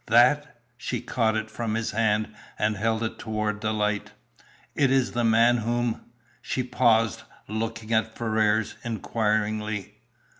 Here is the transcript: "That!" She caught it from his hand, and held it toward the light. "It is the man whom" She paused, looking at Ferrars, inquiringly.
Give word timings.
"That!" 0.07 0.59
She 0.77 0.99
caught 0.99 1.35
it 1.37 1.51
from 1.51 1.75
his 1.75 1.91
hand, 1.91 2.33
and 2.57 2.75
held 2.75 3.03
it 3.03 3.19
toward 3.19 3.61
the 3.61 3.71
light. 3.71 4.09
"It 4.73 4.89
is 4.89 5.11
the 5.11 5.23
man 5.23 5.57
whom" 5.57 6.01
She 6.41 6.63
paused, 6.63 7.21
looking 7.47 7.93
at 7.93 8.17
Ferrars, 8.17 8.77
inquiringly. 8.83 9.99